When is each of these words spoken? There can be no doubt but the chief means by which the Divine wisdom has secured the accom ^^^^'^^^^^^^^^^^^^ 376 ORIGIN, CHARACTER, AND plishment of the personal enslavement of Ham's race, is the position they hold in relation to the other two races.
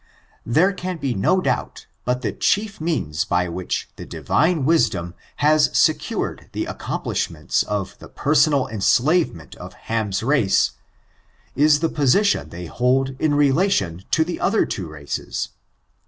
There 0.47 0.73
can 0.73 0.97
be 0.97 1.13
no 1.13 1.41
doubt 1.41 1.85
but 2.05 2.23
the 2.23 2.31
chief 2.31 2.81
means 2.81 3.23
by 3.23 3.47
which 3.49 3.87
the 3.97 4.03
Divine 4.07 4.65
wisdom 4.65 5.13
has 5.45 5.69
secured 5.77 6.49
the 6.53 6.63
accom 6.65 7.03
^^^^'^^^^^^^^^^^^^ 7.03 7.29
376 7.29 7.29
ORIGIN, 7.29 7.33
CHARACTER, 7.37 7.37
AND 7.69 7.83
plishment 7.83 7.93
of 7.93 7.97
the 7.99 8.09
personal 8.09 8.67
enslavement 8.67 9.55
of 9.57 9.73
Ham's 9.73 10.23
race, 10.23 10.71
is 11.55 11.81
the 11.81 11.89
position 11.89 12.49
they 12.49 12.65
hold 12.65 13.15
in 13.19 13.35
relation 13.35 14.03
to 14.09 14.23
the 14.23 14.39
other 14.39 14.65
two 14.65 14.87
races. 14.87 15.49